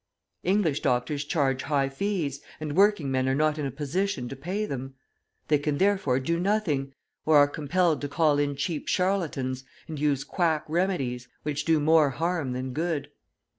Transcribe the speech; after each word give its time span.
English 0.43 0.79
doctors 0.79 1.23
charge 1.23 1.61
high 1.61 1.87
fees, 1.87 2.41
and 2.59 2.75
working 2.75 3.11
men 3.11 3.29
are 3.29 3.35
not 3.35 3.59
in 3.59 3.67
a 3.67 3.69
position 3.71 4.27
to 4.27 4.35
pay 4.35 4.65
them. 4.65 4.95
They 5.47 5.59
can 5.59 5.77
therefore 5.77 6.19
do 6.19 6.39
nothing, 6.39 6.95
or 7.23 7.37
are 7.37 7.47
compelled 7.47 8.01
to 8.01 8.07
call 8.07 8.39
in 8.39 8.55
cheap 8.55 8.87
charlatans, 8.87 9.63
and 9.87 9.99
use 9.99 10.23
quack 10.23 10.65
remedies, 10.67 11.27
which 11.43 11.65
do 11.65 11.79
more 11.79 12.09
harm 12.09 12.53
than 12.53 12.73
good. 12.73 13.11